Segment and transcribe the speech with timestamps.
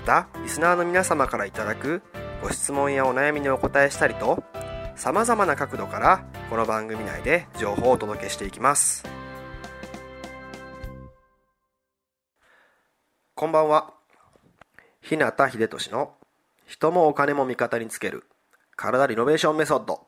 [0.00, 2.02] またリスナーの皆様からいただく
[2.42, 4.42] ご質問やお悩みにお答えしたりと
[4.96, 9.04] さまざまな角度からこの番組内で情報をお届けしていきます。
[13.34, 13.92] こんばんは。
[15.02, 16.14] 日向秀俊の
[16.66, 18.24] 人もお金も味方につける
[18.76, 20.06] 体リノベーションメソッド。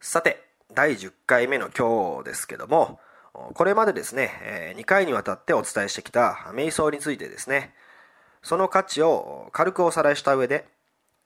[0.00, 3.00] さて第10回目の今日ですけども
[3.54, 7.72] これまでですね2回にわたってお伝えしてきた瞑想についてですね
[8.42, 10.66] その価値を軽くおさらいした上で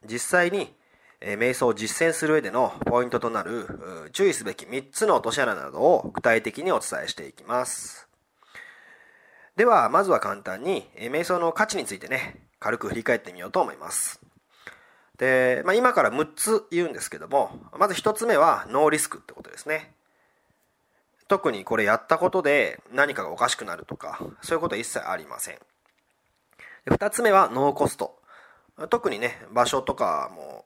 [0.05, 0.75] 実際に
[1.20, 8.08] 瞑想を実践する上でのポイントとなる注意すべき3つの落とし穴などを具体的にお伝えしていきます。
[9.56, 14.20] ではまずは簡単に瞑想の価値についてね軽く振り返ってみようと思います。
[15.19, 19.92] で、まあ、今から6つ言うんですけどもまず1つ目はノーリスクってことですね。
[21.28, 25.58] 特にこれやったことで何かがおかしくなるとかそういうことは一切ありません。
[26.86, 28.20] 2つ目はノーコスト。
[28.89, 30.64] 特にね場所とかも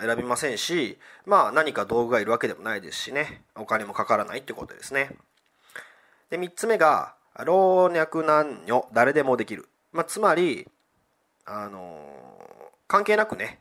[0.00, 5.10] 選びませんしまあ何か道具がいるわけでもないですしねお金もかからないってことですね。
[6.30, 10.68] で3つ目が老若男女誰でもできる、まあ、つまり
[11.46, 11.98] あの
[12.86, 13.60] 関係なくね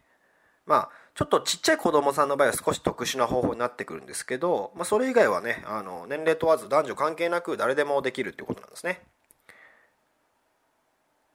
[0.65, 9.01] まあちょっとちっちゃい子供さんの場合は少し特殊な方法になってくるんですけど、まあ、それ以外はねあの年齢問わず男女関係なく誰でもできるっていうことなんですね。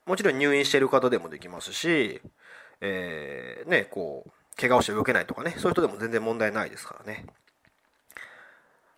[0.08, 2.22] もちろん入院している方でもできますし、
[2.80, 7.26] えー、ねこう怪我をして動けないとかねそういう人でも全然問題ないですからね。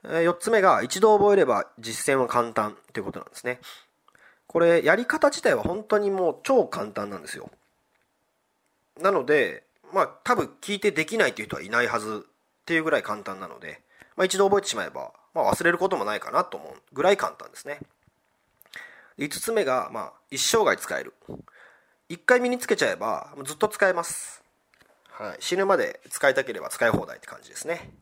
[0.04, 3.58] え4つ目が一度覚えれば実践は簡単ということなんですね。
[4.46, 7.50] これやり方自体は本当にもう超簡単なんですよ。
[9.00, 13.82] なのでまあ多分聞いてできないという人はいないはずっていうぐらい簡単なので、
[14.16, 17.80] まあ、一度覚えてしまえば、まあ、忘れることもないかなと思うぐらい簡単ですね。
[19.20, 21.14] 5つ目が、まあ、一生涯使える。
[22.08, 24.42] 1回身につけちゃえばずっと使えます、
[25.10, 27.92] はい、死ぬまで使いたければ使い放題って感じですね。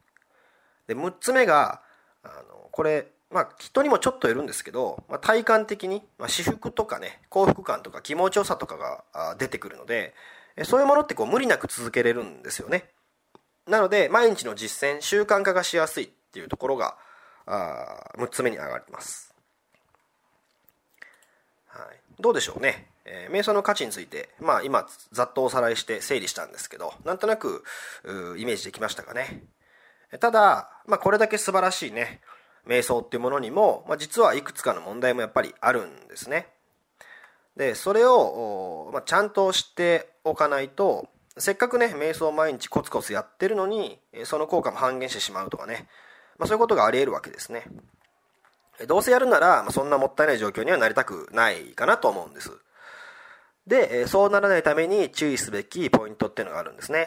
[0.87, 1.83] で6つ目が
[2.23, 10.15] あのこれまあ、人にもちょっといるんですけど、まあ、体感的に、まあ、私服とかね幸福感とか気持ちよさとかが出てくるので
[10.65, 12.89] そういうものってこう無理なく続けれるんですよね。
[13.67, 16.97] なので毎日の実践習慣化がしやすいっていうところが
[17.45, 19.28] あ6つ目に上がります、
[21.69, 27.63] はい、どうでしょうね、えー、瞑想の価値について、まあ、今ざっとおさらいして整理したんですけどなんとなく
[28.37, 29.45] イメージできましたかね。
[30.21, 32.21] ただ、まあ、これだけ素晴らしいね
[32.67, 36.49] 瞑想っていうものにも、まあ、実はいくつかの問題もやっぱりあるんですね。
[37.57, 45.89] でそれを、まあ、ちゃんと知っておかないとせっかくね瞑想を毎日コツコツやってるのにその効果も半減してしまうとかね、
[46.39, 47.65] まあ、そういうことがありえるわけですね。
[48.87, 52.53] どうせやるなら、ま、そんなもったいない状況にはなりたくないかなと思うんです。
[53.67, 57.07] でそうならないために注意すべきポイントっていうのがあるんですね。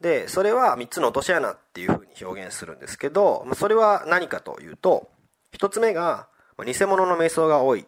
[0.00, 5.08] でそれは3つの落とし穴っていうふうに表現するんですけどそれは何かというと
[5.56, 6.28] 1つ目が
[6.64, 7.86] 偽物の瞑想が多い。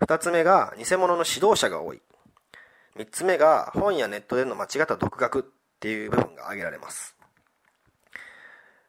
[0.00, 2.02] 2つ目が偽物の指導者が多い。
[2.96, 5.42] 3つ目が本やネットでの間違った独学っ
[5.80, 7.16] ていう部分が挙げられます。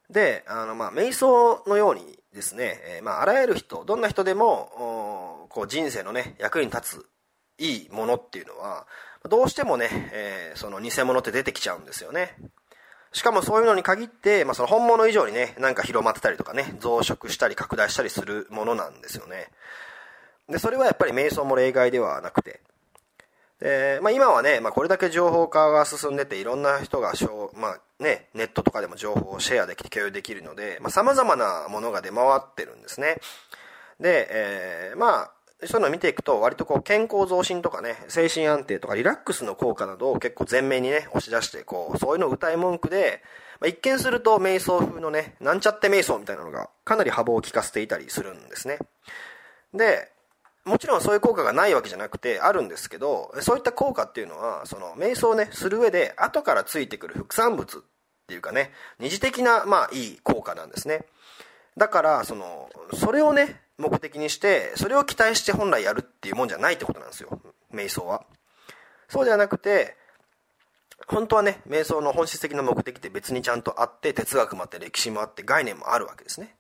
[0.10, 7.06] であのまあ瞑想のようにですね、えー、まあ、あらゆる人どんな人でもこう人生のね役に立つ
[7.60, 8.88] いいものっていうのは
[9.30, 12.36] どうしてもね、えー、その偽物って出てきちゃうんですよね。
[13.14, 19.50] しかもそういうのに限って、まあ、その本物以上にねなんか広まってたりとかね増殖したり拡大したりするものなんですよね。
[20.50, 22.62] でそれはやっぱり瞑想も例外ではなくて
[23.64, 33.22] で、まあ、今はね、まあ、これだけ情報化が進んでていろんな人がしょう、まあね、ネットとかでも情報をシェアできて共有できるのでさまざ、まなものが出回ってるんですね。
[34.02, 35.32] で、えー、まあ
[35.66, 43.22] そういうのを見ていくと割とこう健康増進とかね精神安定とかリラックスの効果などを結構前面にね押し出してこうそういうのを歌い文句で、
[43.62, 48.80] まあ、一見すると瞑想風のねなんちゃって瞑想みたいなのがかなり幅を利かせていたりするんですね。
[49.74, 50.12] で
[50.66, 57.82] もちろんそういう効果がないわけじゃなくてあるんですけどそういった効果っていうのはその瞑想をねする上で後からついてくる副産物っ
[58.28, 61.06] ていうかね二次的なまあいい効果なんですね。
[61.76, 67.42] だからそのそれをね目的にしてそれを期待して本来やるっていうもんじゃないってことなんですよ。
[67.74, 68.24] 瞑想は。
[69.10, 69.98] そうではなくて
[71.08, 76.56] 本当はね瞑想の本質的な目的って別にちゃんとあって哲学もあって歴史もあって概念もあるわけですね。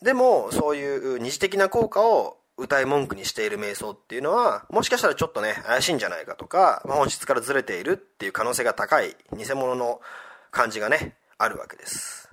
[0.00, 10.00] でもそういう二次的な効果を歌い文句にしている瞑想っていうのはもしかしたらちょっとね怪しいんじゃないかとか、まあ、本質からずれているっていう可能性が高い偽物の
[10.50, 12.28] 感じがねあるわけです。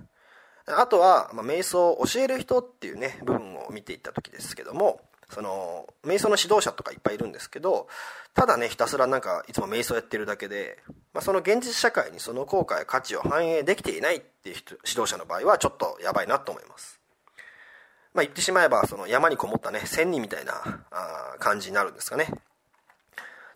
[0.66, 5.00] あとは、まあ、瞑想を教える人っていうね部分を見ていった時ですけども
[5.30, 7.86] その瞑想の指導者とかいっぱいいるんですけど
[8.34, 10.78] ただねひたすらなんかいつも瞑想やってるだけで、
[11.14, 17.00] まあ、その現実社会にその効果や価値を反映できていないっていう指導者の場合はちょっとやばいなと思います。
[18.16, 20.54] まあ言ってしまえばその山にこもったね仙人みたいな
[20.90, 22.28] あ感じになるんですかね。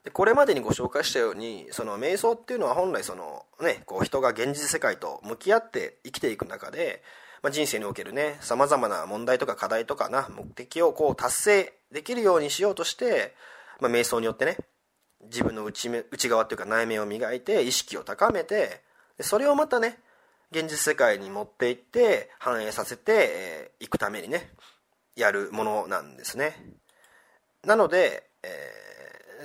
[0.04, 7.02] でこれまでにご紹介したようにその瞑想っていうのは本来その、ね、こう人が現実世界と向き合って生きていく中で、
[7.42, 13.34] まあ、人生におけるねさまざまな問題とか課題とかな目的をこう達成できるようにしようとして、
[13.80, 14.56] まあ、瞑想によってね
[15.24, 18.82] 自分の内内側っていうか内面を磨いて意識を高めて
[19.20, 19.98] それをまたね
[20.52, 24.50] 現実世界に持っていって反映させてい、くためにね
[25.16, 26.56] やるものなんですね。
[27.64, 28.80] なので、えー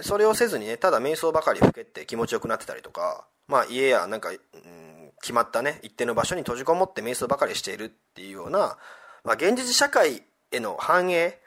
[0.02, 8.78] それをせずにねただ瞑想ばかりふけて気持ちよくなってたりとかまあ家やなんか、うん、決まったね一定の場所に閉じこもって瞑想ばかりしているっていうような、
[9.24, 11.38] まあ、現実社会への反映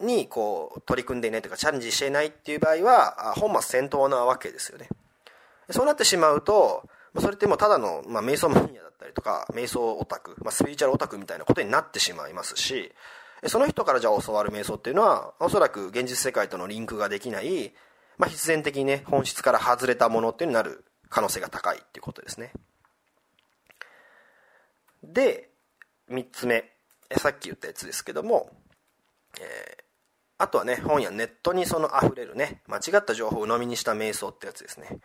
[0.00, 4.88] にこう取り組んでいないというかチャレンジしていないっていう場合は本末転倒なわけですよね。
[5.70, 12.92] そうなってしまうとまあそれってもうただの、まあ、瞑想マニアだったりとか瞑想オタク、まあ、スピリチュアルオタクみたいなことになってしまいますし
[13.46, 17.72] その人からじゃあ教わる瞑想っていうのはおそらく現実世界とのリンクができない、
[18.16, 22.52] まあ、必然的にね本質から外れたものっていうになる可能性が高いっていうことですね。
[25.02, 25.50] で
[26.10, 26.64] 3つ目
[27.16, 28.50] さっき言ったやつですけども、
[29.40, 29.82] えー、
[30.38, 34.98] あとはね本やネットにその溢れるね間違った情報を鵜呑みにした瞑想ってやつですね。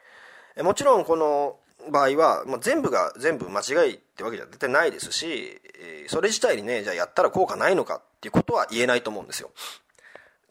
[0.62, 1.58] もちろんこの
[1.92, 9.52] 場合は、まあ、全部が全部間違いってわけじゃ絶対ないですし、えそれ自体にねじゃあやったら効果ないのかっていうことは言えないと思うんですよ。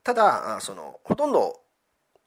[0.05, 1.61] ただそのほとんど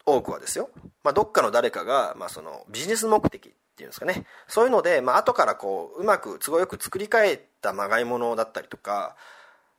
[0.06, 0.69] 多くはですよ、
[1.04, 4.25] まあ、どっかの誰かが、まあ、そのビジネス目的っていうんですかね。
[4.48, 9.16] そういうので、まあ後からこううまく都合よく作り変えたまがいものだったりとか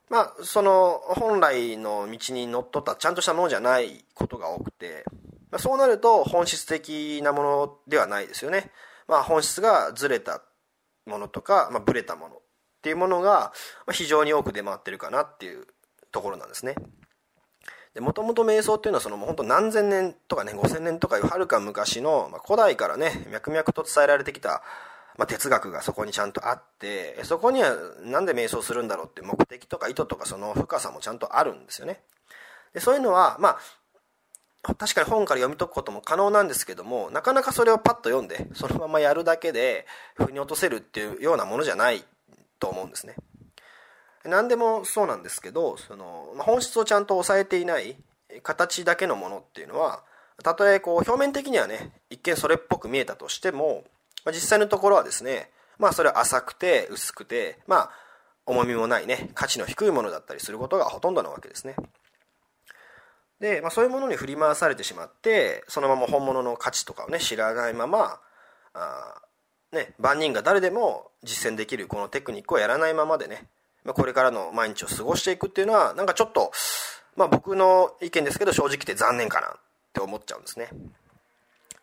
[0.08, 5.04] まあその本来の道にのっとったちゃんとしたものじゃないことが多くて、
[5.50, 8.70] まあ、そうなると本質的なものではないですよね。
[9.08, 10.42] まあ、本質がずれた
[11.06, 12.38] ものとか、まあ、ブレたものっ
[12.82, 13.52] ていうものが
[13.92, 15.66] 非常に多く出回ってるかなっていう
[16.12, 16.74] ところなんですね。
[18.00, 24.62] もともと瞑想っていうのはその本当何千年とかね5000年とかいうはるか昔の、まあ、古代からね脈々と伝えられてきた、
[25.16, 32.02] まあ、哲学がそこにちゃんとあってそこには何で瞑想するんだろうっていう目的とか意図とかその深さもちゃんとあるんですよね。
[32.74, 33.58] でそういうのはまあ
[34.74, 42.04] 確かに本から読み解くことも可能なんですけどもなかなかそれをパッと読んでそのままやるだけで腑に落とせるっていうようなものじゃない
[42.58, 43.14] と思うんですね。
[44.24, 47.96] 何でもそうなんですけどその本質をちゃんと抑えていない
[48.42, 50.02] 形だけのものっていうのは
[50.42, 53.84] たとえこう表面的にはね一見それっぽく見えたとしても
[54.24, 57.90] ま実際のところはですねまあそれは浅くて薄くてまあ
[58.46, 61.76] 重みもないね価値の低いものだったりすることがほとんどなわけですね。
[63.40, 68.18] で、まあ、そういうものに振り回されてしまってそのまま本物の価値とかをね知らないまま
[68.74, 69.22] あ、
[69.72, 73.46] ね、万人が誰でも実践できるこのテクニックをやらないままでね、
[73.84, 76.52] まあ、これからの毎日を過ごしていくっていうのはなんかちょっと、
[77.16, 79.50] まあ、僕の意見ですけど正直言って残念かなっ
[79.92, 80.68] て思っちゃうんですね。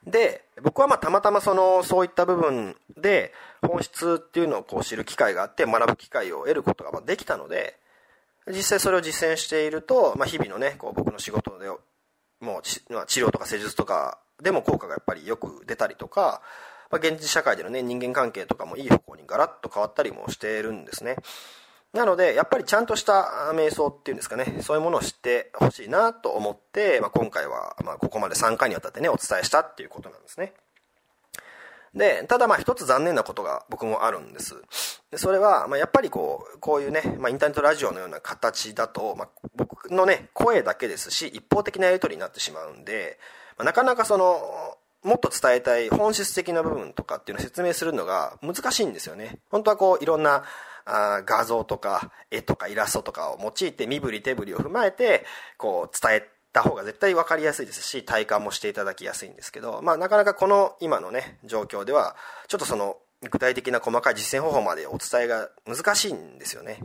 [0.05, 3.31] で僕はまあたまたまそのそういった部分で
[3.61, 7.77] 本質っていうのをこう知る機会があって学ぶ機会を得ることができたので
[8.47, 11.67] 実際それを実践していると、まあ、日々のねこう僕の仕事で
[12.41, 12.81] もう治
[13.21, 16.41] 療とか施術とかでも効果がやっぱりよく出たりとか、
[16.91, 21.15] まあ、現実社会でのね人間関係とかもいい方向にガラッと変わったりもしているんですね。
[21.93, 30.53] なのでやっぱりちゃんとした瞑想っていうんですかねそういうものを知ってほしいなと思って、まあ、今回はまここまで3回にわたってねお伝えしたっていうことなんですね。
[31.95, 34.55] で、ただまあ一つ残念なことが僕もあるんです。
[35.11, 43.19] でそれは、まあ、やっぱりこう、こういうね、まあ、インターネットラジオのような形だと、まあ、僕のね、声だけですし、一方的なやり取りになってしまうんで、
[43.57, 44.41] まあ、なかなかその、
[45.03, 49.37] もっと伝えたい本質的な部分とかっていうのを説明するのが難しいんですよね。
[49.51, 50.43] 本当はこう、いろんな、
[50.85, 55.25] あ画像とか絵とかイラストとかを用いて身振り手振りを踏まえて
[55.57, 62.15] こう伝えた方が絶対分かりやすいですし体感もしていただきやすいんですけど、まあ、なかなかこの今のね状況では
[62.47, 62.97] ちょっとその
[63.29, 66.79] 具体的な細かい実践方法までお伝えが難しいんですよね。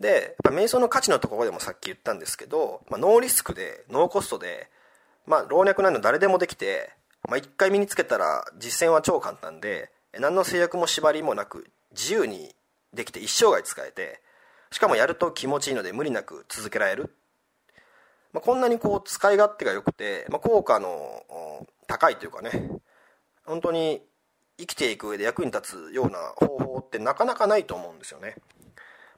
[0.00, 4.70] でやっぱ瞑想の価値のところでもさっき言ったんですけど、まあ、ノーリスクでノーコストで、
[5.26, 6.92] まあ、老若男女誰でもできて、
[7.28, 12.54] まあ、1回身につけたら実践は超簡単で何の制約も縛りもなく自由に
[12.94, 14.22] できて一生涯使えて
[14.70, 17.14] しかもやると気持ちいいので無理なく続けられる。
[18.38, 21.24] まあ、こんなにこう使い勝手が良くて、まあ、効果の
[21.88, 22.70] 高いというかね
[23.44, 24.00] 本当に
[24.56, 28.36] 生きていく上で役に立つような方法ってなかなかないと思うんですよね。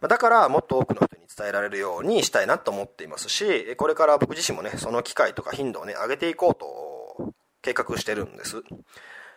[0.00, 8.62] だからもっと多くの人に伝えられるようにしたいなと思っていますしこれから僕自身もねその機会とか頻度をね上げていこうと計画してるんです。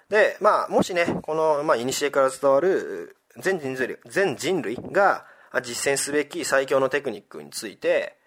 [0.07, 5.25] でまあもしねこの、まあ、古から伝わる全人類全人類が
[5.61, 8.22] 実践すべき最強のテクニックについて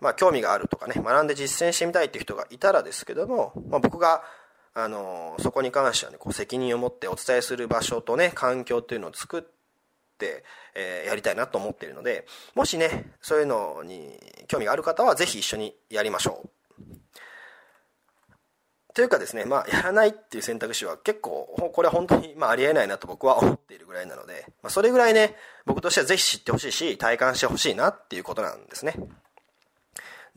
[0.00, 4.22] まあ、興味があるとかね学んで実践してみたいっていう人がいたらですけども、まあ、僕が
[4.74, 9.42] あのそこに関してはねこう責任を持ってお伝えする場所とね環境っていうのを作っ
[10.18, 16.50] て、えー、やりたいなと思っているのでもしねそういうのに興味がある方はぜひ一緒にやりましょう
[18.92, 28.96] というかですね、まあ、やらないっていう選択肢は結構、これは本当に、まあ、ありえないなと僕は思っているぐらいなので、まあ、それぐらいね、僕としてはぜひ知ってほしいし、体感してほしいなっていうことなんですね。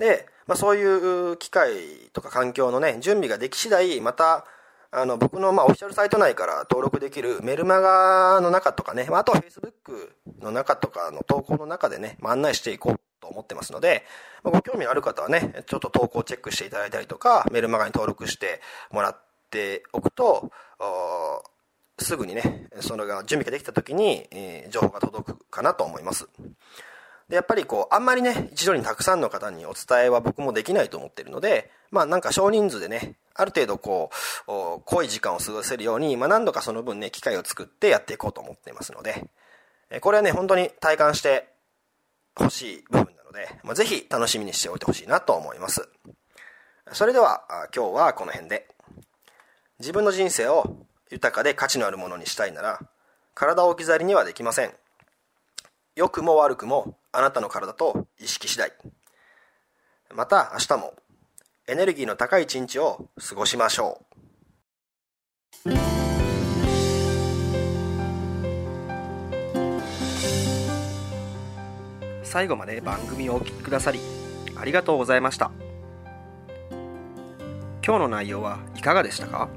[0.03, 0.83] で、まあ、そうい
[1.31, 1.71] う機会
[2.11, 4.45] とか環境のね準備ができ次第また
[4.91, 14.03] あの僕のまあオフィシャルサイト内から登録できるメルマガの中とかね、まあ、あとは Facebook の中とかの投稿の中でね、まあ、案内していこうと思ってますので、
[14.43, 18.59] まあ、ご興味ある方はねちょっと投稿チェックしていただいたりとかメルマガに登録して
[18.91, 19.17] もらっ
[19.49, 20.51] ておくと
[21.97, 26.27] すぐにねそれが準備ができた時に、えー、情報が届くかなと思います。
[27.29, 34.09] でやっぱりこうあんまりね一度にたくさんの方にお伝えは僕もできないと思ってるのでまあなんか少人数でねある程度こ
[34.47, 39.27] う濃い時間を過ごせるように、まあ、何度かその分ね機会を作ってやっていこうと思っていますので
[39.89, 41.53] えこれはね本当に体感して
[42.35, 45.87] ほしい部分なので、まあ、ぜひ楽しみにしておいてほしいなと思います。
[46.91, 47.43] それでは
[47.75, 48.67] 今日はこの辺で。
[49.79, 52.79] 自分の人生を豊かで価値のあるものにしたいなら
[53.33, 54.73] 体を置き去りにはできません。
[55.95, 58.71] 良くも悪くもあなたの体と意識次第。
[60.15, 60.95] また明日も
[61.67, 64.01] エネルギーの高い一日を過ごしましょ
[65.65, 65.71] う。
[72.23, 73.99] 最後まで番組をお聴きくださり
[74.55, 75.51] ありがとうございました。
[77.85, 79.49] 今日の内容はいかがでしたか？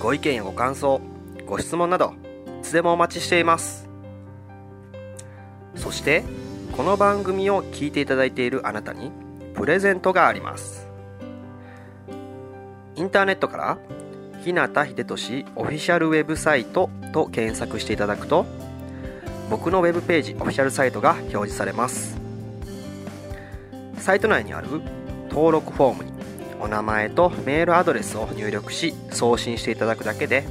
[0.00, 1.00] ご意見やご感想
[1.46, 2.12] ご質問など
[2.60, 3.81] いつでもお待ちしています。
[5.76, 6.22] そして
[6.76, 9.10] この番組を聞いていただいているあなたに
[9.54, 10.88] プレゼントがあります。
[12.94, 13.78] インターネットから
[14.42, 18.44] 日向秀俊オフィシャルウェブサイトと検索していただくと
[19.50, 22.18] 僕のウェブページオフィシャルサイトが表示されます。
[23.98, 24.68] サイト内にある
[25.30, 26.12] 登録フォームに
[26.60, 30.44] お名前とメールアドレスを入力し送信していただくだけで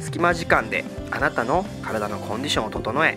[0.00, 3.16] 隙間時間であなたの体のコンディションを整え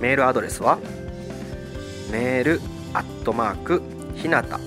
[0.00, 0.78] メールアドレスは
[2.10, 2.60] メール
[2.92, 3.82] アットマーク
[4.14, 4.60] ひなた